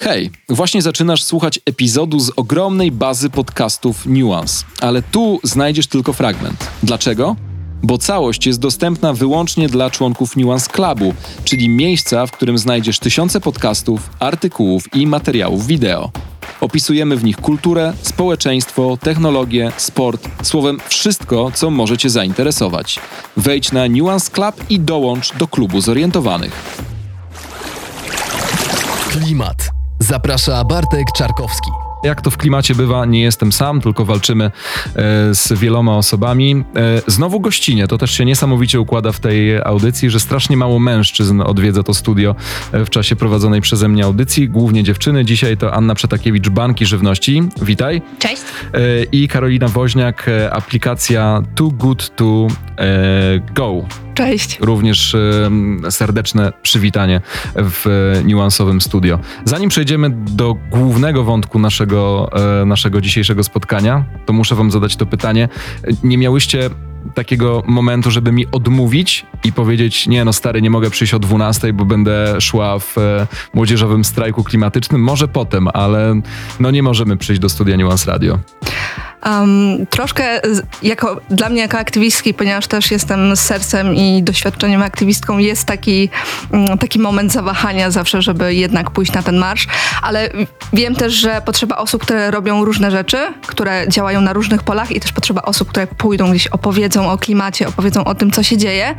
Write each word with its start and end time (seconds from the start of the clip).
Hej, 0.00 0.30
właśnie 0.48 0.82
zaczynasz 0.82 1.24
słuchać 1.24 1.60
epizodu 1.66 2.20
z 2.20 2.30
ogromnej 2.36 2.92
bazy 2.92 3.30
podcastów 3.30 4.06
Nuance, 4.06 4.64
ale 4.80 5.02
tu 5.02 5.40
znajdziesz 5.42 5.86
tylko 5.86 6.12
fragment. 6.12 6.70
Dlaczego? 6.82 7.36
Bo 7.82 7.98
całość 7.98 8.46
jest 8.46 8.60
dostępna 8.60 9.12
wyłącznie 9.12 9.68
dla 9.68 9.90
członków 9.90 10.36
Nuance 10.36 10.70
Clubu, 10.70 11.14
czyli 11.44 11.68
miejsca, 11.68 12.26
w 12.26 12.32
którym 12.32 12.58
znajdziesz 12.58 12.98
tysiące 12.98 13.40
podcastów, 13.40 14.10
artykułów 14.18 14.94
i 14.94 15.06
materiałów 15.06 15.66
wideo. 15.66 16.10
Opisujemy 16.60 17.16
w 17.16 17.24
nich 17.24 17.36
kulturę, 17.36 17.92
społeczeństwo, 18.02 18.98
technologię, 19.00 19.72
sport, 19.76 20.28
słowem 20.42 20.78
wszystko, 20.88 21.50
co 21.54 21.70
może 21.70 21.98
Cię 21.98 22.10
zainteresować. 22.10 22.98
Wejdź 23.36 23.72
na 23.72 23.88
Nuance 23.88 24.30
Club 24.30 24.70
i 24.70 24.80
dołącz 24.80 25.36
do 25.36 25.48
klubu 25.48 25.80
zorientowanych. 25.80 26.82
Klimat. 29.10 29.65
Zaprasza 29.98 30.64
Bartek 30.64 31.12
Czarkowski. 31.16 31.70
Jak 32.04 32.20
to 32.20 32.30
w 32.30 32.36
klimacie 32.36 32.74
bywa, 32.74 33.04
nie 33.04 33.22
jestem 33.22 33.52
sam, 33.52 33.80
tylko 33.80 34.04
walczymy 34.04 34.44
e, 34.44 34.50
z 35.34 35.52
wieloma 35.52 35.96
osobami. 35.96 36.64
E, 36.76 37.02
znowu 37.06 37.40
gościnie, 37.40 37.88
to 37.88 37.98
też 37.98 38.10
się 38.10 38.24
niesamowicie 38.24 38.80
układa 38.80 39.12
w 39.12 39.20
tej 39.20 39.62
audycji, 39.62 40.10
że 40.10 40.20
strasznie 40.20 40.56
mało 40.56 40.78
mężczyzn 40.78 41.40
odwiedza 41.40 41.82
to 41.82 41.94
studio 41.94 42.34
e, 42.72 42.84
w 42.84 42.90
czasie 42.90 43.16
prowadzonej 43.16 43.60
przeze 43.60 43.88
mnie 43.88 44.04
audycji, 44.04 44.48
głównie 44.48 44.84
dziewczyny. 44.84 45.24
Dzisiaj 45.24 45.56
to 45.56 45.74
Anna 45.74 45.94
Przetakiewicz, 45.94 46.48
Banki 46.48 46.86
Żywności. 46.86 47.42
Witaj. 47.62 48.02
Cześć. 48.18 48.42
I 49.12 49.28
Karolina 49.28 49.68
Woźniak, 49.68 50.30
aplikacja 50.50 51.42
Too 51.54 51.70
Good 51.70 52.16
To 52.16 52.46
Go. 53.54 54.05
Cześć. 54.16 54.58
Również 54.60 55.16
serdeczne 55.90 56.52
przywitanie 56.62 57.20
w 57.54 57.86
e, 57.86 58.24
niuansowym 58.24 58.80
studio. 58.80 59.18
Zanim 59.44 59.68
przejdziemy 59.68 60.10
do 60.10 60.56
głównego 60.70 61.24
wątku 61.24 61.58
naszego, 61.58 62.30
e, 62.62 62.64
naszego 62.64 63.00
dzisiejszego 63.00 63.44
spotkania, 63.44 64.04
to 64.26 64.32
muszę 64.32 64.54
wam 64.54 64.70
zadać 64.70 64.96
to 64.96 65.06
pytanie. 65.06 65.48
Nie 66.02 66.18
miałyście 66.18 66.70
takiego 67.14 67.62
momentu, 67.66 68.10
żeby 68.10 68.32
mi 68.32 68.46
odmówić 68.52 69.26
i 69.44 69.52
powiedzieć, 69.52 70.06
nie 70.06 70.24
no 70.24 70.32
stary, 70.32 70.62
nie 70.62 70.70
mogę 70.70 70.90
przyjść 70.90 71.14
o 71.14 71.18
12, 71.18 71.72
bo 71.72 71.84
będę 71.84 72.40
szła 72.40 72.78
w 72.78 72.98
e, 72.98 73.26
młodzieżowym 73.54 74.04
strajku 74.04 74.44
klimatycznym, 74.44 75.02
może 75.02 75.28
potem, 75.28 75.68
ale 75.74 76.20
no 76.60 76.70
nie 76.70 76.82
możemy 76.82 77.16
przyjść 77.16 77.40
do 77.40 77.48
studia 77.48 77.76
Nuance 77.76 78.10
Radio. 78.10 78.38
Um, 79.24 79.86
troszkę 79.86 80.40
jako, 80.82 81.20
dla 81.30 81.48
mnie 81.48 81.60
jako 81.60 81.78
aktywistki, 81.78 82.34
ponieważ 82.34 82.66
też 82.66 82.90
jestem 82.90 83.36
z 83.36 83.40
sercem 83.40 83.94
i 83.94 84.22
doświadczeniem 84.22 84.82
aktywistką, 84.82 85.38
jest 85.38 85.64
taki, 85.64 86.08
mm, 86.52 86.78
taki 86.78 86.98
moment 86.98 87.32
zawahania 87.32 87.90
zawsze, 87.90 88.22
żeby 88.22 88.54
jednak 88.54 88.90
pójść 88.90 89.12
na 89.12 89.22
ten 89.22 89.36
marsz, 89.36 89.66
ale 90.02 90.30
wiem 90.72 90.94
też, 90.94 91.12
że 91.12 91.42
potrzeba 91.44 91.76
osób, 91.76 92.02
które 92.02 92.30
robią 92.30 92.64
różne 92.64 92.90
rzeczy, 92.90 93.18
które 93.46 93.88
działają 93.88 94.20
na 94.20 94.32
różnych 94.32 94.62
polach 94.62 94.92
i 94.92 95.00
też 95.00 95.12
potrzeba 95.12 95.42
osób, 95.42 95.68
które 95.68 95.86
pójdą 95.86 96.30
gdzieś, 96.30 96.46
opowiedzą 96.46 97.10
o 97.10 97.18
klimacie, 97.18 97.68
opowiedzą 97.68 98.04
o 98.04 98.14
tym, 98.14 98.30
co 98.30 98.42
się 98.42 98.56
dzieje. 98.56 98.94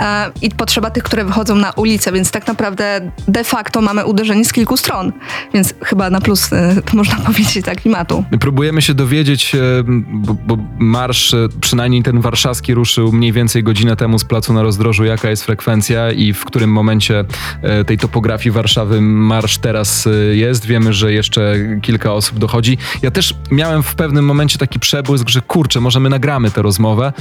E, 0.00 0.30
i 0.42 0.50
potrzeba 0.50 0.90
tych, 0.90 1.02
które 1.02 1.24
wychodzą 1.24 1.56
na 1.56 1.70
ulicę, 1.70 2.12
więc 2.12 2.30
tak 2.30 2.46
naprawdę 2.46 3.12
de 3.28 3.44
facto 3.44 3.80
mamy 3.80 4.04
uderzenie 4.04 4.44
z 4.44 4.52
kilku 4.52 4.76
stron, 4.76 5.12
więc 5.54 5.74
chyba 5.84 6.10
na 6.10 6.20
plus 6.20 6.50
to 6.84 6.96
można 6.96 7.16
powiedzieć 7.26 7.64
dla 7.64 7.74
klimatu. 7.74 8.24
Próbujemy 8.40 8.82
się 8.82 8.94
dowiedzieć, 8.94 9.54
e, 9.54 9.61
bo, 10.12 10.34
bo 10.46 10.56
marsz, 10.78 11.34
e, 11.34 11.48
przynajmniej 11.60 12.02
ten 12.02 12.20
warszawski, 12.20 12.74
ruszył 12.74 13.12
mniej 13.12 13.32
więcej 13.32 13.62
godzinę 13.62 13.96
temu 13.96 14.18
z 14.18 14.24
placu 14.24 14.52
na 14.52 14.62
rozdrożu, 14.62 15.04
jaka 15.04 15.30
jest 15.30 15.44
frekwencja 15.44 16.12
i 16.12 16.32
w 16.32 16.44
którym 16.44 16.72
momencie 16.72 17.24
e, 17.62 17.84
tej 17.84 17.98
topografii 17.98 18.50
Warszawy 18.50 19.00
marsz 19.00 19.58
teraz 19.58 20.06
e, 20.06 20.10
jest. 20.36 20.66
Wiemy, 20.66 20.92
że 20.92 21.12
jeszcze 21.12 21.54
kilka 21.82 22.12
osób 22.12 22.38
dochodzi. 22.38 22.78
Ja 23.02 23.10
też 23.10 23.34
miałem 23.50 23.82
w 23.82 23.94
pewnym 23.94 24.24
momencie 24.24 24.58
taki 24.58 24.80
przebłysk, 24.80 25.28
że 25.28 25.40
kurczę, 25.40 25.80
może 25.80 26.00
my 26.00 26.08
nagramy 26.08 26.50
tę 26.50 26.62
rozmowę 26.62 27.12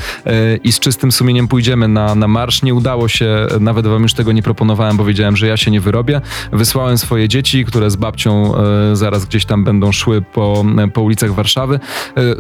i 0.64 0.72
z 0.72 0.80
czystym 0.80 1.12
sumieniem 1.12 1.48
pójdziemy 1.48 1.88
na, 1.88 2.16
na 2.16 2.28
marsz. 2.28 2.64
Nie 2.64 2.74
udało 2.74 3.08
się, 3.08 3.48
nawet 3.60 3.88
wam 3.88 4.02
już 4.02 4.14
tego 4.14 4.32
nie 4.32 4.44
proponowałem, 4.44 4.98
bo 4.98 5.06
wiedziałem, 5.06 5.38
że 5.38 5.48
ja 5.48 5.58
się 5.58 5.72
nie 5.72 5.82
wyrobię. 5.82 6.22
Wysłałem 6.52 6.98
swoje 6.98 7.30
dzieci, 7.30 7.66
które 7.66 7.92
z 7.92 7.96
babcią 7.96 8.54
zaraz 8.94 9.26
gdzieś 9.26 9.46
tam 9.46 9.64
będą 9.64 9.92
szły 9.92 10.22
po, 10.22 10.66
po 10.94 11.02
ulicach 11.02 11.34
Warszawy. 11.34 11.80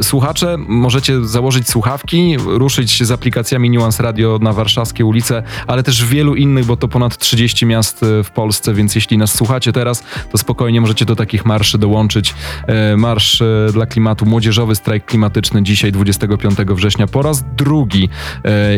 Słuchacze, 0.01 0.55
możecie 0.57 1.25
założyć 1.25 1.69
słuchawki, 1.69 2.35
ruszyć 2.37 3.03
z 3.03 3.11
aplikacjami 3.11 3.69
Nuance 3.69 4.03
Radio 4.03 4.39
na 4.41 4.53
warszawskie 4.53 5.05
ulice, 5.05 5.43
ale 5.67 5.83
też 5.83 6.05
w 6.05 6.09
wielu 6.09 6.35
innych, 6.35 6.65
bo 6.65 6.77
to 6.77 6.87
ponad 6.87 7.17
30 7.17 7.65
miast 7.65 8.03
e, 8.03 8.23
w 8.23 8.31
Polsce, 8.31 8.73
więc 8.73 8.95
jeśli 8.95 9.17
nas 9.17 9.33
słuchacie 9.35 9.73
teraz, 9.73 10.03
to 10.31 10.37
spokojnie 10.37 10.81
możecie 10.81 11.05
do 11.05 11.15
takich 11.15 11.45
marszy 11.45 11.77
dołączyć. 11.77 12.35
E, 12.67 12.97
Marsz 12.97 13.41
e, 13.41 13.67
dla 13.73 13.85
klimatu, 13.85 14.25
młodzieżowy 14.25 14.75
strajk 14.75 15.05
klimatyczny 15.05 15.63
dzisiaj 15.63 15.91
25 15.91 16.55
września 16.55 17.07
po 17.07 17.21
raz 17.21 17.43
drugi 17.57 18.09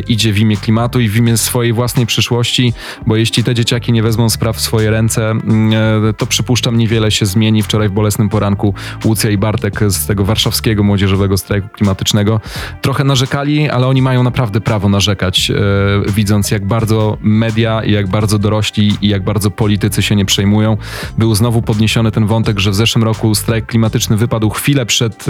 idzie 0.08 0.34
w 0.34 0.40
imię 0.40 0.58
klimatu 0.58 1.00
i 1.00 1.10
w 1.10 1.16
imię 1.16 1.38
swojej 1.38 1.74
własnej 1.74 2.06
przyszłości, 2.06 2.74
bo 3.08 3.16
jeśli 3.16 3.44
te 3.44 3.56
dzieciaki 3.56 3.92
nie 3.92 4.04
wezmą 4.04 4.30
spraw 4.30 4.58
w 4.58 4.62
swoje 4.62 4.92
ręce, 4.92 5.30
mm, 5.30 5.74
to 6.18 6.26
przypuszczam 6.26 6.78
niewiele 6.78 7.12
się 7.12 7.26
zmieni. 7.26 7.64
Wczoraj 7.64 7.90
w 7.90 7.92
bolesnym 7.92 8.30
poranku 8.30 8.74
Łucja 9.06 9.30
i 9.30 9.38
Bartek 9.38 9.80
z 9.88 10.06
tego 10.06 10.26
warszawskiego 10.26 10.84
młodzieżowego 10.84 11.03
strajku 11.38 11.68
klimatycznego 11.70 12.40
trochę 12.82 13.04
narzekali, 13.04 13.70
ale 13.70 13.88
oni 13.88 14.02
mają 14.02 14.24
naprawdę 14.24 14.62
prawo 14.62 14.90
narzekać, 14.90 15.52
e, 15.52 15.56
widząc 16.12 16.52
jak 16.52 16.66
bardzo 16.66 17.18
media 17.22 17.82
jak 17.86 18.08
bardzo 18.08 18.40
dorośli 18.40 18.98
i 19.02 19.08
jak 19.08 19.24
bardzo 19.24 19.52
politycy 19.52 20.02
się 20.02 20.16
nie 20.16 20.26
przejmują. 20.26 20.78
Był 21.18 21.36
znowu 21.36 21.62
podniesiony 21.62 22.12
ten 22.12 22.26
wątek, 22.26 22.60
że 22.60 22.72
w 22.72 22.76
zeszłym 22.76 23.04
roku 23.04 23.36
strajk 23.36 23.66
klimatyczny 23.66 24.18
wypadł 24.18 24.50
chwilę 24.50 24.86
przed 24.86 25.26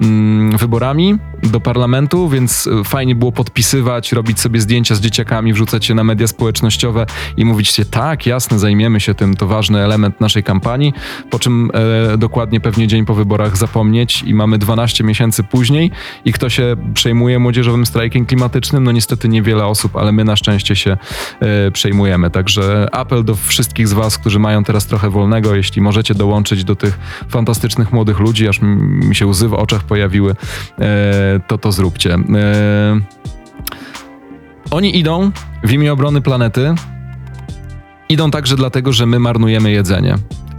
mm, 0.00 0.58
wyborami 0.58 1.18
do 1.42 1.60
parlamentu, 1.60 2.28
więc 2.28 2.66
e, 2.66 2.84
fajnie 2.84 3.14
było 3.14 3.32
podpisywać, 3.32 4.12
robić 4.12 4.40
sobie 4.40 4.60
zdjęcia 4.60 4.94
z 4.94 5.00
dzieciakami, 5.00 5.52
wrzucać 5.52 5.88
je 5.88 5.94
na 5.94 6.04
media 6.04 6.26
społecznościowe 6.26 7.06
i 7.36 7.44
mówić 7.44 7.68
się, 7.68 7.84
tak, 7.84 8.26
jasne, 8.26 8.58
zajmiemy 8.58 9.00
się 9.00 9.14
tym, 9.14 9.34
to 9.34 9.46
ważny 9.46 9.80
element 9.80 10.20
naszej 10.20 10.42
kampanii, 10.42 10.92
po 11.30 11.38
czym 11.38 11.70
e, 12.12 12.18
dokładnie 12.18 12.60
pewnie 12.60 12.86
dzień 12.86 13.04
po 13.04 13.14
wyborach 13.14 13.56
zapomnieć 13.56 14.22
i 14.22 14.34
mamy 14.34 14.58
12 14.58 14.99
miesięcy 15.04 15.42
później 15.42 15.90
i 16.24 16.32
kto 16.32 16.48
się 16.48 16.76
przejmuje 16.94 17.38
młodzieżowym 17.38 17.86
strajkiem 17.86 18.26
klimatycznym? 18.26 18.84
No 18.84 18.92
niestety 18.92 19.28
niewiele 19.28 19.66
osób, 19.66 19.96
ale 19.96 20.12
my 20.12 20.24
na 20.24 20.36
szczęście 20.36 20.76
się 20.76 20.96
e, 21.40 21.70
przejmujemy. 21.70 22.30
Także 22.30 22.88
apel 22.92 23.24
do 23.24 23.34
wszystkich 23.34 23.88
z 23.88 23.92
was, 23.92 24.18
którzy 24.18 24.38
mają 24.38 24.64
teraz 24.64 24.86
trochę 24.86 25.10
wolnego, 25.10 25.54
jeśli 25.54 25.82
możecie 25.82 26.14
dołączyć 26.14 26.64
do 26.64 26.76
tych 26.76 26.98
fantastycznych 27.28 27.92
młodych 27.92 28.20
ludzi, 28.20 28.48
aż 28.48 28.58
mi 28.62 29.16
się 29.16 29.26
łzy 29.26 29.48
w 29.48 29.54
oczach 29.54 29.82
pojawiły, 29.84 30.34
e, 30.78 31.40
to 31.46 31.58
to 31.58 31.72
zróbcie. 31.72 32.14
E, 32.14 33.00
oni 34.70 34.98
idą 34.98 35.30
w 35.64 35.72
imię 35.72 35.92
obrony 35.92 36.20
planety. 36.20 36.74
Idą 38.08 38.30
także 38.30 38.56
dlatego, 38.56 38.92
że 38.92 39.06
my 39.06 39.18
marnujemy 39.18 39.70
jedzenie. 39.70 40.14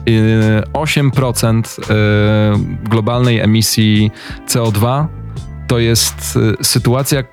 Yy, 0.06 0.64
8% 0.74 1.80
yy, 1.80 2.78
globalnej 2.90 3.40
emisji 3.40 4.12
CO2 4.48 5.06
to 5.68 5.80
jest 5.80 6.36
yy, 6.36 6.58
sytuacja, 6.62 7.24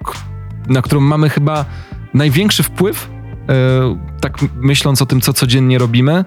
na 0.67 0.83
którą 0.83 1.01
mamy 1.01 1.31
chyba 1.31 1.65
największy 2.15 2.63
wpływ, 2.63 3.11
yy, 3.49 3.55
tak 4.21 4.39
myśląc 4.57 5.03
o 5.03 5.07
tym, 5.07 5.21
co 5.21 5.33
codziennie 5.33 5.79
robimy, 5.79 6.25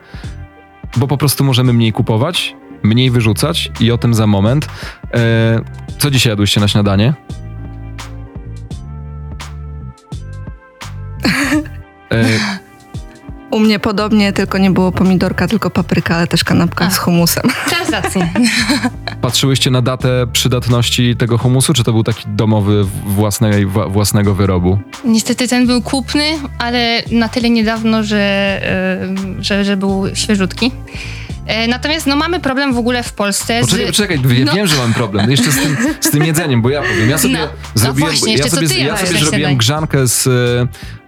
bo 0.97 1.07
po 1.07 1.17
prostu 1.17 1.43
możemy 1.43 1.73
mniej 1.73 1.93
kupować, 1.93 2.55
mniej 2.83 3.11
wyrzucać 3.11 3.71
i 3.79 3.91
o 3.91 3.97
tym 3.97 4.13
za 4.13 4.27
moment. 4.27 4.69
Yy, 5.03 5.19
Co 5.97 6.11
dzisiaj 6.11 6.31
jadłyście 6.31 6.61
na 6.61 6.67
śniadanie? 6.67 7.13
U 13.51 13.59
mnie 13.59 13.79
podobnie, 13.79 14.33
tylko 14.33 14.57
nie 14.57 14.71
było 14.71 14.91
pomidorka, 14.91 15.47
tylko 15.47 15.69
papryka, 15.69 16.15
ale 16.15 16.27
też 16.27 16.43
kanapka 16.43 16.85
A. 16.85 16.89
z 16.91 16.97
humusem. 16.97 17.43
Transakcje. 17.69 18.29
Patrzyłyście 19.21 19.71
na 19.71 19.81
datę 19.81 20.27
przydatności 20.33 21.15
tego 21.15 21.37
humusu, 21.37 21.73
czy 21.73 21.83
to 21.83 21.93
był 21.93 22.03
taki 22.03 22.23
domowy 22.27 22.85
własnej, 23.05 23.65
własnego 23.65 24.35
wyrobu? 24.35 24.79
Niestety 25.05 25.47
ten 25.47 25.67
był 25.67 25.81
kupny, 25.81 26.23
ale 26.57 27.03
na 27.11 27.29
tyle 27.29 27.49
niedawno, 27.49 28.03
że, 28.03 28.17
e, 28.19 29.43
że, 29.43 29.65
że 29.65 29.77
był 29.77 30.03
świeżutki. 30.13 30.71
E, 31.51 31.67
Natomiast 31.67 32.07
no, 32.07 32.15
mamy 32.15 32.39
problem 32.39 32.73
w 32.73 32.77
ogóle 32.77 33.03
w 33.03 33.13
Polsce 33.13 33.61
Poczekaj, 33.61 33.85
z... 33.85 33.89
poczekaj, 33.89 34.19
ja 34.39 34.45
No. 34.45 34.53
wiem, 34.53 34.67
że 34.67 34.77
mam 34.77 34.93
problem. 34.93 35.31
Jeszcze 35.31 35.51
z 35.51 35.55
tym, 35.61 35.77
z 35.99 36.09
tym 36.11 36.23
jedzeniem, 36.23 36.61
bo 36.61 36.69
ja 36.69 36.81
powiem. 36.81 37.09
Ja 37.09 37.17
sobie 37.17 37.33
No, 37.33 37.39
no 37.39 37.51
zrobiłem, 37.75 38.09
właśnie, 38.09 38.35
ja 38.35 38.49
sobie, 38.49 38.67
ja 38.79 38.97
sobie 38.97 39.19
zrobiłem 39.19 39.57
grzankę 39.57 40.07
z 40.07 40.27
e, 40.27 40.31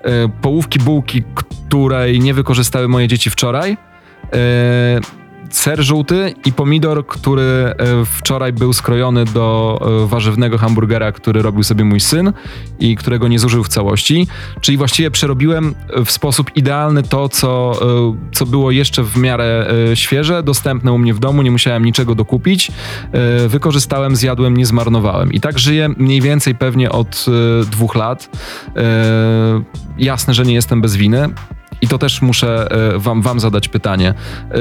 e, 0.09 0.29
połówki 0.41 0.79
bułki, 0.79 1.23
której 1.35 2.19
nie 2.19 2.33
wykorzystały 2.33 2.87
moje 2.87 3.07
dzieci 3.07 3.29
wczoraj. 3.29 3.71
E, 4.33 4.99
ser 5.55 5.83
żółty 5.83 6.33
i 6.45 6.53
pomidor, 6.53 7.07
który 7.07 7.41
e, 7.41 7.75
wczoraj 8.05 8.53
był 8.53 8.73
skrojony 8.73 9.25
do 9.25 9.79
e, 10.03 10.07
warzywnego 10.07 10.57
hamburgera, 10.57 11.11
który 11.11 11.41
robił 11.41 11.63
sobie 11.63 11.85
mój 11.85 11.99
syn 11.99 12.33
i 12.79 12.95
którego 12.95 13.27
nie 13.27 13.39
zużył 13.39 13.63
w 13.63 13.67
całości. 13.67 14.27
Czyli 14.61 14.77
właściwie 14.77 15.11
przerobiłem 15.11 15.75
w 16.05 16.11
sposób 16.11 16.51
idealny 16.55 17.03
to, 17.03 17.29
co, 17.29 17.79
e, 17.81 18.15
co 18.31 18.45
było 18.45 18.71
jeszcze 18.71 19.03
w 19.03 19.17
miarę 19.17 19.73
świeże, 19.93 20.43
dostępne 20.43 20.91
u 20.91 20.97
mnie 20.97 21.13
w 21.13 21.19
domu, 21.19 21.41
nie 21.41 21.51
musiałem 21.51 21.85
niczego 21.85 22.15
dokupić. 22.15 22.71
Wykorzystałem, 23.47 24.15
zjadłem, 24.15 24.57
nie 24.57 24.65
zmarnowałem. 24.65 25.33
I 25.33 25.39
tak 25.39 25.59
żyję 25.59 25.89
mniej 25.97 26.21
więcej 26.21 26.55
pewnie 26.55 26.91
od 26.91 27.25
dwóch 27.71 27.95
lat. 27.95 28.29
Jasne, 29.97 30.33
że 30.33 30.43
nie 30.43 30.53
jestem 30.53 30.81
bez 30.81 30.95
winy. 30.95 31.29
I 31.83 31.87
to 31.87 31.97
też 31.97 32.21
muszę 32.21 32.67
e, 32.95 32.99
wam, 32.99 33.21
wam 33.21 33.39
zadać 33.39 33.67
pytanie. 33.67 34.09
E, 34.09 34.55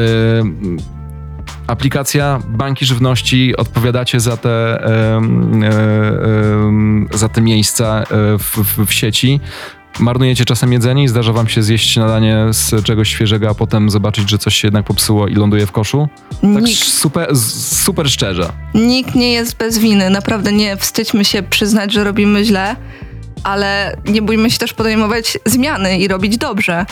Aplikacja 1.67 2.41
Banki 2.49 2.87
Żywności, 2.87 3.57
odpowiadacie 3.57 4.21
za 4.21 4.37
te, 4.37 4.85
e, 4.87 5.21
za 7.15 7.29
te 7.29 7.41
miejsca 7.41 8.05
w, 8.39 8.59
w, 8.65 8.87
w 8.87 8.93
sieci. 8.93 9.41
Marnujecie 10.01 10.45
czasem 10.45 10.73
jedzenie 10.73 11.05
i 11.05 11.09
zdarza 11.09 11.33
wam 11.33 11.49
się 11.49 11.63
zjeść 11.63 11.91
śniadanie 11.91 12.47
z 12.51 12.85
czegoś 12.85 13.09
świeżego, 13.09 13.51
a 13.51 13.55
potem 13.55 13.91
zobaczyć, 13.91 14.31
że 14.31 14.39
coś 14.39 14.55
się 14.57 14.69
jednak 14.69 14.87
popsuło 14.87 15.29
i 15.29 15.35
ląduje 15.35 15.67
w 15.67 15.73
koszu? 15.73 16.09
Tak 16.31 16.65
Nikt, 16.65 16.85
super, 16.85 17.37
super 17.37 18.11
szczerze. 18.11 18.53
nikt 18.75 19.15
nie 19.15 19.33
jest 19.33 19.57
bez 19.57 19.79
winy. 19.79 20.11
Naprawdę 20.11 20.53
nie 20.53 20.77
wstydźmy 20.77 21.25
się 21.25 21.43
przyznać, 21.43 21.93
że 21.93 22.05
robimy 22.05 22.45
źle, 22.45 22.77
ale 23.45 23.97
nie 24.05 24.23
bójmy 24.23 24.51
się 24.51 24.59
też 24.59 24.73
podejmować 24.73 25.39
zmiany 25.47 25.99
i 25.99 26.09
robić 26.09 26.39
dobrze. 26.39 26.87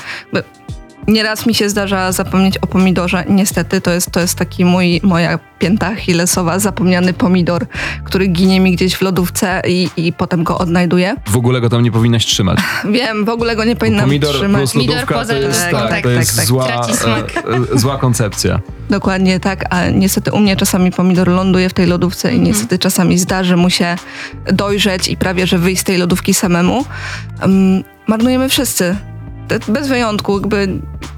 Nieraz 1.08 1.46
mi 1.46 1.54
się 1.54 1.68
zdarza 1.68 2.12
zapomnieć 2.12 2.58
o 2.58 2.66
pomidorze. 2.66 3.24
Niestety 3.28 3.80
to 3.80 3.90
jest, 3.90 4.10
to 4.10 4.20
jest 4.20 4.34
taki 4.34 4.64
mój, 4.64 5.00
moja 5.02 5.38
pięta 5.58 5.86
achillesowa, 5.86 6.58
zapomniany 6.58 7.12
pomidor, 7.12 7.66
który 8.04 8.26
ginie 8.26 8.60
mi 8.60 8.72
gdzieś 8.72 8.94
w 8.94 9.02
lodówce 9.02 9.62
i, 9.68 9.88
i 9.96 10.12
potem 10.12 10.44
go 10.44 10.58
odnajduję. 10.58 11.14
W 11.26 11.36
ogóle 11.36 11.60
go 11.60 11.68
tam 11.70 11.82
nie 11.82 11.92
powinnaś 11.92 12.26
trzymać. 12.26 12.58
Wiem, 12.92 13.24
w 13.24 13.28
ogóle 13.28 13.56
go 13.56 13.64
nie 13.64 13.76
powinnam 13.76 14.04
Pomidor 14.04 14.34
trzymać. 14.34 14.60
plus 14.60 14.72
Pomidor 14.72 14.94
lodówka 14.96 15.24
to 15.24 15.32
jest, 15.34 15.42
lodówką, 15.58 15.78
tak, 15.78 15.90
tak, 15.90 16.02
to 16.02 16.08
tak, 16.08 16.18
jest 16.18 16.36
tak. 16.36 16.44
zła, 16.46 16.66
e, 16.68 17.74
e, 17.74 17.78
zła 17.78 17.98
koncepcja. 17.98 18.60
Dokładnie 18.90 19.40
tak, 19.40 19.64
a 19.74 19.88
niestety 19.88 20.32
u 20.32 20.38
mnie 20.38 20.56
czasami 20.56 20.90
pomidor 20.92 21.28
ląduje 21.28 21.68
w 21.68 21.74
tej 21.74 21.86
lodówce 21.86 22.28
Mhm. 22.28 22.44
i 22.44 22.48
niestety 22.48 22.78
czasami 22.78 23.18
zdarzy 23.18 23.56
mu 23.56 23.70
się 23.70 23.96
dojrzeć 24.52 25.08
i 25.08 25.16
prawie, 25.16 25.46
że 25.46 25.58
wyjść 25.58 25.80
z 25.80 25.84
tej 25.84 25.98
lodówki 25.98 26.34
samemu. 26.34 26.84
Um, 27.42 27.84
marnujemy 28.06 28.48
wszyscy. 28.48 28.96
Bez 29.68 29.88
wyjątku, 29.88 30.38
jakby 30.38 30.68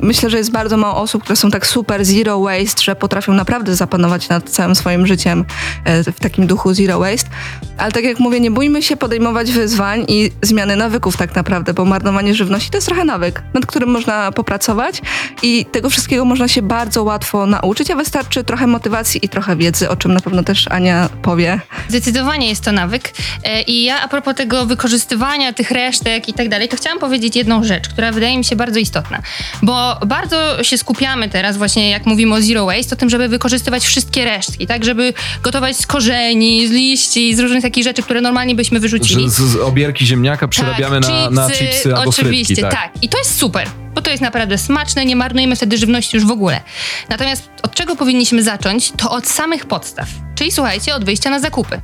myślę, 0.01 0.31
że 0.31 0.39
jest 0.39 0.51
bardzo 0.51 0.77
mało 0.77 0.97
osób, 0.97 1.23
które 1.23 1.37
są 1.37 1.51
tak 1.51 1.67
super 1.67 2.05
zero 2.05 2.41
waste, 2.41 2.83
że 2.83 2.97
potrafią 2.97 3.33
naprawdę 3.33 3.77
zapanować 3.77 4.29
nad 4.29 4.51
całym 4.51 4.75
swoim 4.75 5.07
życiem 5.07 5.45
e, 5.85 6.13
w 6.13 6.21
takim 6.21 6.47
duchu 6.47 6.75
zero 6.75 6.99
waste. 6.99 7.31
Ale 7.79 7.93
tak 7.93 8.05
jak 8.05 8.19
mówię, 8.19 8.41
nie 8.41 8.51
bójmy 8.51 8.83
się 8.83 8.97
podejmować 8.97 9.53
wyzwań 9.53 10.05
i 10.09 10.31
zmiany 10.43 10.77
nawyków 10.77 11.17
tak 11.17 11.35
naprawdę, 11.35 11.75
bo 11.75 11.85
marnowanie 11.85 12.35
żywności 12.35 12.71
to 12.71 12.77
jest 12.77 12.87
trochę 12.87 13.05
nawyk, 13.05 13.43
nad 13.55 13.67
którym 13.67 13.89
można 13.89 14.33
popracować 14.33 15.03
i 15.43 15.67
tego 15.73 15.91
wszystkiego 15.91 16.25
można 16.25 16.49
się 16.49 16.63
bardzo 16.63 17.03
łatwo 17.03 17.47
nauczyć, 17.47 17.91
a 17.91 17.97
wystarczy 17.97 18.45
trochę 18.45 18.67
motywacji 18.67 19.25
i 19.25 19.29
trochę 19.29 19.57
wiedzy, 19.57 19.89
o 19.89 19.97
czym 19.97 20.15
na 20.15 20.21
pewno 20.21 20.43
też 20.43 20.69
Ania 20.69 21.09
powie. 21.23 21.61
Zdecydowanie 21.89 22.49
jest 22.49 22.65
to 22.65 22.73
nawyk. 22.73 23.13
E, 23.45 23.63
I 23.63 23.85
ja 23.85 24.01
a 24.01 24.09
propos 24.09 24.35
tego 24.35 24.67
wykorzystywania 24.67 25.53
tych 25.53 25.71
resztek 25.71 26.29
i 26.29 26.33
tak 26.33 26.49
dalej, 26.49 26.69
to 26.69 26.77
chciałam 26.77 26.99
powiedzieć 26.99 27.37
jedną 27.37 27.65
rzecz, 27.65 27.89
która 27.89 28.13
wydaje 28.13 28.22
mi 28.31 28.45
się 28.45 28.57
bardzo 28.57 28.79
istotna. 28.79 29.23
Bo 29.63 29.99
bardzo 30.07 30.65
się 30.65 30.79
skupiamy 30.79 31.29
teraz 31.29 31.57
właśnie, 31.57 31.91
jak 31.91 32.07
mówimy 32.07 32.35
o 32.35 32.43
zero 32.43 32.67
waste, 32.67 32.97
o 32.97 32.99
tym, 32.99 33.11
żeby 33.11 33.29
wykorzystywać 33.29 33.85
wszystkie 33.85 34.25
resztki, 34.25 34.67
tak? 34.67 34.85
Żeby 34.85 35.15
gotować 35.43 35.77
z 35.77 35.87
korzeni, 35.87 36.69
z 36.69 36.71
liści, 36.71 37.35
z 37.35 37.39
różnych 37.39 37.63
takich 37.63 37.85
rzeczy, 37.85 38.03
które 38.03 38.21
normalnie 38.21 38.55
byśmy 38.55 38.81
wyrzucili. 38.81 39.31
Z, 39.31 39.35
z 39.35 39.57
obierki 39.57 40.07
ziemniaka 40.07 40.49
przerabiamy 40.49 41.01
na, 41.01 41.31
na 41.31 41.51
chipsy 41.51 41.97
albo 41.97 42.11
oczywiście, 42.11 42.55
frytki. 42.55 42.77
Tak. 42.77 42.91
I 43.03 43.09
to 43.09 43.19
jest 43.19 43.39
super, 43.39 43.69
bo 43.95 44.03
to 44.03 44.11
jest 44.11 44.23
naprawdę 44.23 44.59
smaczne, 44.59 45.05
nie 45.05 45.17
marnujemy 45.17 45.57
wtedy 45.57 45.79
żywności 45.79 46.17
już 46.17 46.27
w 46.27 46.31
ogóle. 46.31 46.61
Natomiast 47.09 47.49
od 47.63 47.75
czego 47.75 47.97
powinniśmy 47.97 48.43
zacząć? 48.43 48.93
To 48.97 49.11
od 49.11 49.29
samych 49.29 49.67
podstaw. 49.67 50.09
Czyli 50.35 50.53
słuchajcie, 50.53 50.95
od 50.95 51.05
wyjścia 51.05 51.31
na 51.31 51.41
zakupy. 51.41 51.81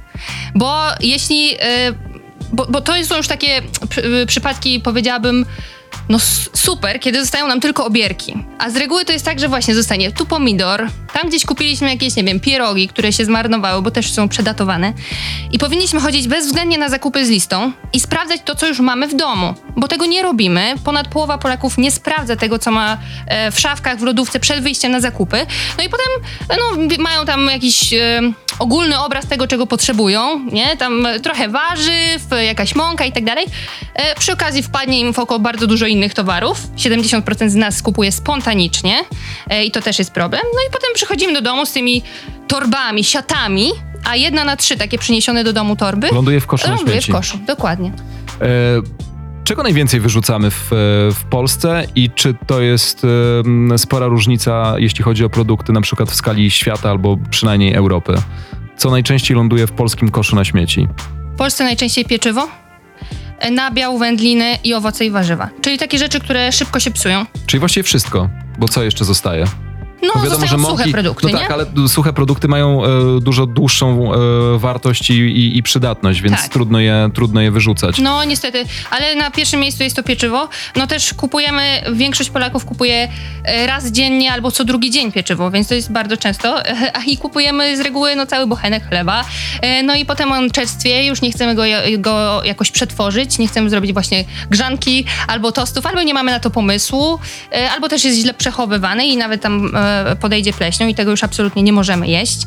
Bo 0.54 0.80
jeśli... 1.00 1.50
Yy, 1.50 1.58
bo, 2.52 2.66
bo 2.66 2.80
to 2.80 3.04
są 3.04 3.16
już 3.16 3.28
takie 3.28 3.62
przy, 3.88 4.26
przypadki, 4.26 4.80
powiedziałabym, 4.80 5.46
no 6.08 6.18
super, 6.52 7.00
kiedy 7.00 7.20
zostają 7.20 7.48
nam 7.48 7.60
tylko 7.60 7.84
obierki. 7.86 8.34
A 8.58 8.70
z 8.70 8.76
reguły 8.76 9.04
to 9.04 9.12
jest 9.12 9.24
tak, 9.24 9.40
że 9.40 9.48
właśnie 9.48 9.74
zostanie 9.74 10.12
tu 10.12 10.26
pomidor, 10.26 10.88
tam 11.12 11.28
gdzieś 11.28 11.44
kupiliśmy 11.44 11.90
jakieś, 11.90 12.16
nie 12.16 12.24
wiem, 12.24 12.40
pierogi, 12.40 12.88
które 12.88 13.12
się 13.12 13.24
zmarnowały, 13.24 13.82
bo 13.82 13.90
też 13.90 14.12
są 14.12 14.28
przedatowane. 14.28 14.92
I 15.52 15.58
powinniśmy 15.58 16.00
chodzić 16.00 16.28
bezwzględnie 16.28 16.78
na 16.78 16.88
zakupy 16.88 17.26
z 17.26 17.28
listą 17.28 17.72
i 17.92 18.00
sprawdzać 18.00 18.40
to, 18.44 18.54
co 18.54 18.66
już 18.66 18.80
mamy 18.80 19.08
w 19.08 19.14
domu. 19.14 19.54
Bo 19.76 19.88
tego 19.88 20.06
nie 20.06 20.22
robimy. 20.22 20.74
Ponad 20.84 21.08
połowa 21.08 21.38
Polaków 21.38 21.78
nie 21.78 21.90
sprawdza 21.90 22.36
tego, 22.36 22.58
co 22.58 22.70
ma 22.70 22.98
e, 23.26 23.50
w 23.50 23.60
szafkach, 23.60 23.98
w 23.98 24.02
lodówce 24.02 24.40
przed 24.40 24.62
wyjściem 24.62 24.92
na 24.92 25.00
zakupy. 25.00 25.46
No 25.78 25.84
i 25.84 25.88
potem 25.88 26.06
no, 26.48 27.02
mają 27.02 27.24
tam 27.26 27.46
jakiś 27.46 27.92
e, 27.92 28.20
ogólny 28.58 29.00
obraz 29.00 29.26
tego, 29.26 29.46
czego 29.46 29.66
potrzebują, 29.66 30.40
nie? 30.52 30.76
Tam 30.76 31.06
trochę 31.22 31.48
warzyw, 31.48 32.22
jakaś 32.46 32.74
mąka 32.74 33.04
i 33.04 33.12
tak 33.12 33.24
dalej. 33.24 33.46
E, 33.94 34.14
Przy 34.14 34.32
okazji 34.32 34.62
wpadnie 34.62 35.00
im 35.00 35.14
w 35.14 35.18
oko 35.18 35.38
bardzo 35.38 35.66
dużo 35.66 35.86
innych 35.86 35.97
towarów. 36.14 36.68
70% 36.76 37.48
z 37.48 37.54
nas 37.54 37.82
kupuje 37.82 38.12
spontanicznie 38.12 39.04
e, 39.50 39.64
i 39.64 39.70
to 39.70 39.80
też 39.80 39.98
jest 39.98 40.10
problem. 40.10 40.42
No 40.54 40.60
i 40.68 40.72
potem 40.72 40.90
przychodzimy 40.94 41.32
do 41.32 41.42
domu 41.42 41.66
z 41.66 41.72
tymi 41.72 42.02
torbami, 42.48 43.04
siatami, 43.04 43.70
a 44.04 44.16
jedna 44.16 44.44
na 44.44 44.56
trzy 44.56 44.76
takie 44.76 44.98
przyniesione 44.98 45.44
do 45.44 45.52
domu 45.52 45.76
torby 45.76 46.08
Ląduje 46.12 46.40
w 46.40 46.46
koszu 46.46 46.68
na 46.68 46.74
ląduje 46.74 47.00
w 47.00 47.08
koszu. 47.08 47.38
Dokładnie. 47.46 47.92
E, 48.40 48.46
czego 49.44 49.62
najwięcej 49.62 50.00
wyrzucamy 50.00 50.50
w, 50.50 50.72
e, 50.72 50.76
w 51.12 51.24
Polsce 51.30 51.86
i 51.94 52.10
czy 52.10 52.34
to 52.46 52.60
jest 52.60 53.06
spora 53.76 54.06
różnica, 54.06 54.74
jeśli 54.78 55.04
chodzi 55.04 55.24
o 55.24 55.30
produkty 55.30 55.72
na 55.72 55.80
przykład 55.80 56.10
w 56.10 56.14
skali 56.14 56.50
świata 56.50 56.90
albo 56.90 57.16
przynajmniej 57.30 57.74
Europy? 57.74 58.14
Co 58.76 58.90
najczęściej 58.90 59.36
ląduje 59.36 59.66
w 59.66 59.72
polskim 59.72 60.10
koszu 60.10 60.36
na 60.36 60.44
śmieci? 60.44 60.88
W 61.34 61.36
Polsce 61.38 61.64
najczęściej 61.64 62.04
pieczywo, 62.04 62.48
nabiał, 63.50 63.98
wędliny 63.98 64.58
i 64.64 64.74
owoce 64.74 65.06
i 65.06 65.10
warzywa. 65.10 65.48
Czyli 65.60 65.78
takie 65.78 65.98
rzeczy, 65.98 66.20
które 66.20 66.52
szybko 66.52 66.80
się 66.80 66.90
psują. 66.90 67.26
Czyli 67.46 67.58
właściwie 67.58 67.84
wszystko, 67.84 68.28
bo 68.58 68.68
co 68.68 68.82
jeszcze 68.82 69.04
zostaje? 69.04 69.44
No, 70.02 70.30
zostają 70.30 70.64
suche 70.64 70.88
produkty, 70.88 71.26
no 71.26 71.32
nie? 71.32 71.38
tak, 71.38 71.50
ale 71.50 71.66
suche 71.88 72.12
produkty 72.12 72.48
mają 72.48 72.84
e, 72.84 72.88
dużo 73.20 73.46
dłuższą 73.46 74.12
e, 74.14 74.58
wartość 74.58 75.10
i, 75.10 75.14
i, 75.14 75.56
i 75.58 75.62
przydatność, 75.62 76.20
więc 76.20 76.36
Tak. 76.36 76.48
trudno, 76.48 76.80
je, 76.80 77.10
trudno 77.14 77.40
je 77.40 77.50
wyrzucać. 77.50 77.98
No 77.98 78.24
niestety, 78.24 78.64
ale 78.90 79.14
na 79.14 79.30
pierwszym 79.30 79.60
miejscu 79.60 79.82
jest 79.82 79.96
to 79.96 80.02
pieczywo. 80.02 80.48
No 80.76 80.86
też 80.86 81.14
kupujemy, 81.14 81.62
większość 81.92 82.30
Polaków 82.30 82.64
kupuje 82.64 83.08
e, 83.44 83.66
raz 83.66 83.86
dziennie 83.86 84.32
albo 84.32 84.50
co 84.50 84.64
drugi 84.64 84.90
dzień 84.90 85.12
pieczywo, 85.12 85.50
więc 85.50 85.68
to 85.68 85.74
jest 85.74 85.92
bardzo 85.92 86.16
często. 86.16 86.58
A 86.98 87.02
i 87.06 87.16
kupujemy 87.16 87.76
z 87.76 87.80
reguły 87.80 88.16
no, 88.16 88.26
cały 88.26 88.46
bochenek 88.46 88.88
chleba. 88.88 89.24
E, 89.62 89.82
No 89.82 89.94
i 89.94 90.04
potem 90.04 90.32
on 90.32 90.50
czerstwie, 90.50 91.06
już 91.06 91.22
nie 91.22 91.32
chcemy 91.32 91.54
go, 91.54 91.62
go 91.98 92.44
jakoś 92.44 92.70
przetworzyć, 92.70 93.38
nie 93.38 93.48
chcemy 93.48 93.70
zrobić 93.70 93.92
właśnie 93.92 94.24
grzanki 94.50 95.04
albo 95.28 95.52
tostów, 95.52 95.86
albo 95.86 96.02
nie 96.02 96.14
mamy 96.14 96.30
na 96.32 96.40
to 96.40 96.50
pomysłu, 96.50 97.18
e, 97.52 97.70
albo 97.70 97.88
też 97.88 98.04
jest 98.04 98.18
źle 98.18 98.34
przechowywany 98.34 99.06
i 99.06 99.16
nawet 99.16 99.42
tam 99.42 99.70
podejdzie 100.20 100.52
pleśnią 100.52 100.86
i 100.86 100.94
tego 100.94 101.10
już 101.10 101.24
absolutnie 101.24 101.62
nie 101.62 101.72
możemy 101.72 102.08
jeść. 102.08 102.38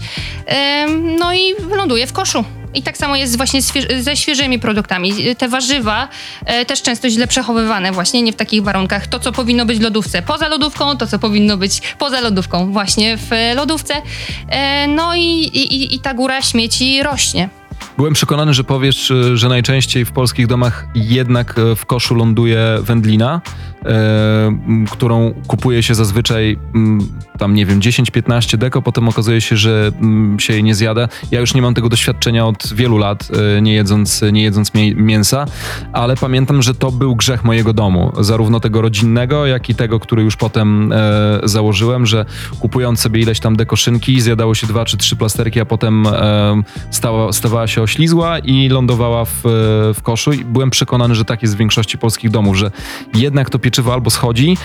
E, 0.48 0.88
No 1.20 1.34
i 1.34 1.54
ląduje 1.76 2.08
w 2.08 2.14
koszu. 2.14 2.44
I 2.74 2.84
tak 2.84 2.98
samo 2.98 3.16
jest 3.16 3.38
właśnie 3.38 3.62
ze 4.00 4.18
świeżymi 4.18 4.60
produktami. 4.60 5.14
Te 5.38 5.48
warzywa 5.48 6.08
e, 6.46 6.66
też 6.66 6.82
często 6.82 7.10
źle 7.10 7.28
przechowywane, 7.28 7.92
właśnie 7.92 8.22
nie 8.22 8.34
w 8.34 8.36
takich 8.36 8.64
warunkach. 8.64 9.08
To, 9.08 9.20
co 9.20 9.32
powinno 9.32 9.66
być 9.66 9.80
w 9.80 9.82
lodówce 9.82 10.22
poza 10.22 10.48
lodówką, 10.48 10.98
to, 10.98 11.08
co 11.08 11.20
powinno 11.20 11.58
być 11.58 11.82
poza 11.98 12.22
lodówką, 12.22 12.72
właśnie 12.72 13.18
w 13.18 13.34
e, 13.34 13.56
lodówce. 13.56 13.94
E, 14.50 14.88
no 14.88 15.16
i, 15.16 15.22
i, 15.22 15.96
i 15.96 16.00
ta 16.00 16.14
góra 16.14 16.42
śmieci 16.42 17.04
rośnie. 17.04 17.50
Byłem 17.98 18.14
przekonany, 18.14 18.54
że 18.54 18.64
powiesz, 18.64 19.12
e, 19.12 19.38
że 19.38 19.50
najczęściej 19.50 20.06
w 20.06 20.12
polskich 20.12 20.48
domach 20.48 20.88
jednak 20.96 21.60
e, 21.60 21.76
w 21.76 21.86
koszu 21.86 22.16
ląduje 22.16 22.78
wędlina, 22.82 23.42
e, 23.46 23.71
którą 24.92 25.34
kupuje 25.48 25.84
się 25.84 25.96
zazwyczaj 25.96 26.58
m, 26.76 27.00
tam, 27.38 27.54
nie 27.54 27.66
wiem, 27.66 27.80
10-15 27.80 28.58
deko, 28.58 28.82
potem 28.82 29.10
okazuje 29.10 29.42
się, 29.42 29.58
że 29.58 29.92
m, 30.02 30.38
się 30.40 30.54
jej 30.54 30.64
nie 30.64 30.76
zjada. 30.76 31.08
Ja 31.32 31.40
już 31.40 31.54
nie 31.54 31.62
mam 31.62 31.74
tego 31.74 31.90
doświadczenia 31.90 32.46
od 32.46 32.74
wielu 32.74 32.98
lat, 32.98 33.28
e, 33.58 33.62
nie 33.62 33.74
jedząc, 33.74 34.22
nie 34.32 34.44
jedząc 34.44 34.74
mię- 34.74 34.96
mięsa, 34.96 35.46
ale 35.94 36.16
pamiętam, 36.16 36.62
że 36.62 36.74
to 36.74 36.92
był 36.92 37.16
grzech 37.16 37.44
mojego 37.44 37.74
domu, 37.74 38.12
zarówno 38.20 38.60
tego 38.60 38.82
rodzinnego, 38.82 39.46
jak 39.46 39.70
i 39.70 39.76
tego, 39.76 40.00
który 40.00 40.24
już 40.24 40.36
potem 40.36 40.92
e, 40.92 41.40
założyłem, 41.44 42.06
że 42.06 42.26
kupując 42.60 43.00
sobie 43.00 43.22
ileś 43.22 43.40
tam 43.40 43.56
dekoszynki, 43.56 44.22
zjadało 44.22 44.56
się 44.56 44.68
dwa 44.68 44.86
czy 44.86 44.98
trzy 44.98 45.16
plasterki, 45.16 45.60
a 45.60 45.66
potem 45.66 46.08
stała, 46.92 47.34
stawała 47.34 47.68
się 47.68 47.82
oślizła 47.82 48.40
i 48.40 48.70
lądowała 48.70 49.26
w, 49.26 49.42
w 49.96 50.02
koszu 50.04 50.34
i 50.34 50.46
byłem 50.46 50.70
przekonany, 50.70 51.16
że 51.16 51.26
tak 51.26 51.42
jest 51.42 51.56
w 51.56 51.58
większości 51.58 51.98
polskich 51.98 52.32
domów, 52.32 52.58
że 52.58 52.72
jednak 53.16 53.50
to 53.50 53.60
pieczywo 53.72 53.94
albo 53.94 54.10
schodzi, 54.10 54.58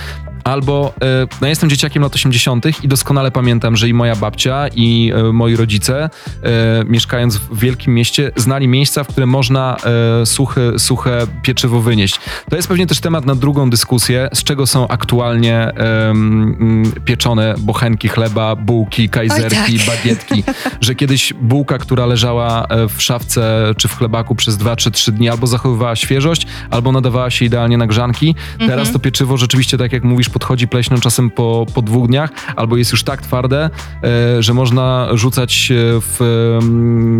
Albo, 0.46 0.92
e, 1.02 1.26
no 1.40 1.46
jestem 1.46 1.70
dzieciakiem 1.70 2.02
lat 2.02 2.14
80. 2.14 2.84
i 2.84 2.88
doskonale 2.88 3.30
pamiętam, 3.30 3.76
że 3.76 3.88
i 3.88 3.94
moja 3.94 4.16
babcia, 4.16 4.68
i 4.74 5.12
e, 5.14 5.32
moi 5.32 5.56
rodzice, 5.56 6.10
e, 6.42 6.84
mieszkając 6.84 7.36
w 7.36 7.58
wielkim 7.58 7.94
mieście, 7.94 8.30
znali 8.36 8.68
miejsca, 8.68 9.04
w 9.04 9.06
które 9.06 9.26
można 9.26 9.76
e, 10.22 10.26
suche, 10.26 10.78
suche 10.78 11.26
pieczywo 11.42 11.80
wynieść. 11.80 12.20
To 12.50 12.56
jest 12.56 12.68
pewnie 12.68 12.86
też 12.86 13.00
temat 13.00 13.26
na 13.26 13.34
drugą 13.34 13.70
dyskusję, 13.70 14.28
z 14.34 14.44
czego 14.44 14.66
są 14.66 14.88
aktualnie 14.88 15.72
pieczone 17.04 17.54
bochenki 17.58 18.08
chleba, 18.08 18.56
bułki, 18.56 19.08
kajzerki, 19.08 19.78
tak. 19.78 19.86
bagietki. 19.86 20.44
Że 20.80 20.94
kiedyś 20.94 21.32
bułka, 21.32 21.78
która 21.78 22.06
leżała 22.06 22.66
w 22.88 23.02
szafce 23.02 23.72
czy 23.76 23.88
w 23.88 23.96
chlebaku 23.96 24.34
przez 24.34 24.56
2 24.56 24.76
czy 24.76 24.90
3 24.90 25.12
dni, 25.12 25.28
albo 25.28 25.46
zachowywała 25.46 25.96
świeżość, 25.96 26.46
albo 26.70 26.92
nadawała 26.92 27.30
się 27.30 27.44
idealnie 27.44 27.78
na 27.78 27.86
grzanki. 27.86 28.34
Teraz 28.58 28.92
to 28.92 28.98
pieczywo 28.98 29.36
rzeczywiście, 29.36 29.78
tak 29.78 29.92
jak 29.92 30.04
mówisz, 30.04 30.28
podchodzi 30.36 30.68
pleśnią 30.68 30.98
czasem 31.00 31.30
po, 31.30 31.66
po 31.74 31.82
dwóch 31.82 32.08
dniach, 32.08 32.30
albo 32.56 32.76
jest 32.76 32.92
już 32.92 33.02
tak 33.04 33.22
twarde, 33.22 33.70
e, 34.04 34.42
że 34.42 34.54
można 34.54 35.08
rzucać 35.12 35.72
w, 36.00 36.18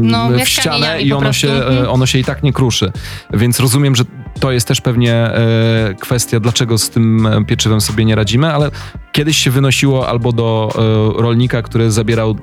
No, 0.02 0.28
w 0.44 0.48
ścianę 0.48 1.00
i 1.02 1.12
ono 1.12 1.32
się, 1.32 1.50
Mhm. 1.52 1.84
e, 1.84 1.88
ono 1.90 2.06
się 2.06 2.18
i 2.18 2.24
tak 2.24 2.42
nie 2.42 2.52
kruszy. 2.52 2.92
Więc 3.34 3.60
rozumiem, 3.60 3.96
że 3.96 4.04
to 4.40 4.52
jest 4.52 4.68
też 4.68 4.80
pewnie 4.80 5.14
e, 5.14 5.94
kwestia, 6.00 6.40
dlaczego 6.40 6.78
z 6.78 6.90
tym 6.90 7.28
pieczywem 7.48 7.80
sobie 7.80 8.04
nie 8.04 8.14
radzimy, 8.14 8.52
ale 8.54 8.70
kiedyś 9.12 9.36
się 9.36 9.50
wynosiło 9.50 10.08
albo 10.08 10.32
do 10.32 10.72
rolnika, 11.18 11.62
który 11.62 11.90
zabierał, 11.90 12.36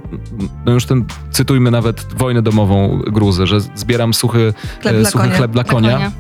no 0.65 0.72
już 0.72 0.86
ten, 0.86 1.06
cytujmy 1.32 1.72
nawet 1.72 2.06
wojnę 2.18 2.42
domową 2.42 3.01
gruzę, 3.08 3.48
że 3.48 3.62
zbieram 3.62 4.13
suchy 4.13 4.53
Chleb 4.82 4.96
dla 4.96 5.10
suchy 5.10 5.24
konia. 5.24 5.36
chleb 5.38 5.51
dla 5.51 5.63
Dla 5.63 5.72
konia. 5.74 5.92
konia. 5.94 6.12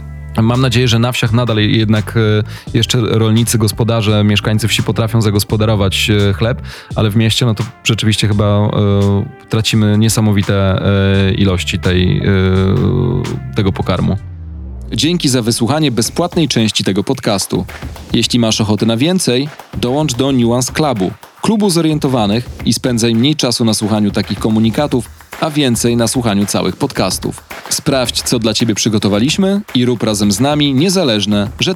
Mam 0.41 0.61
nadzieję, 0.61 0.87
że 0.87 0.99
na 0.99 1.11
wsiach 1.11 1.31
nadal 1.31 1.57
jednak 1.57 2.17
e, 2.17 2.77
jeszcze 2.77 2.99
rolnicy, 3.01 3.57
gospodarze, 3.57 4.23
mieszkańcy 4.23 4.67
wsi 4.67 4.83
potrafią 4.83 5.21
zagospodarować 5.21 6.09
e, 6.09 6.33
chleb, 6.33 6.61
ale 6.95 7.09
w 7.09 7.15
mieście 7.15 7.45
no 7.45 7.55
to 7.55 7.63
rzeczywiście 7.83 8.27
chyba 8.27 8.45
e, 8.45 8.69
tracimy 9.49 9.97
niesamowite 9.97 10.81
ilości 11.37 11.79
tej, 11.79 12.21
tego 13.55 13.71
pokarmu. 13.71 14.17
Dzięki 14.91 15.29
za 15.29 15.41
wysłuchanie 15.41 15.91
bezpłatnej 15.91 16.47
części 16.47 16.83
tego 16.83 17.03
podcastu. 17.03 17.65
Jeśli 18.13 18.39
masz 18.39 18.61
ochotę 18.61 18.85
na 18.85 18.97
więcej, 18.97 19.49
dołącz 19.73 20.13
do 20.15 20.31
Nuance 20.31 20.73
Clubu, 20.73 21.11
klubu 21.41 21.69
zorientowanych 21.69 22.49
i 22.65 22.73
spędzaj 22.73 23.15
mniej 23.15 23.35
czasu 23.35 23.65
na 23.65 23.73
słuchaniu 23.73 24.11
takich 24.11 24.39
komunikatów, 24.39 25.09
a 25.43 25.49
więcej 25.49 25.97
na 25.97 26.07
słuchaniu 26.07 26.45
całych 26.45 26.75
podcastów. 26.75 27.43
Sprawdź, 27.69 28.21
co 28.21 28.39
dla 28.39 28.53
Ciebie 28.53 28.75
przygotowaliśmy 28.75 29.61
i 29.75 29.85
rób 29.85 30.03
razem 30.03 30.31
z 30.31 30.39
nami 30.39 30.73
niezależne, 30.73 31.49
że 31.59 31.71